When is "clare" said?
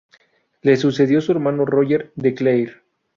2.33-2.71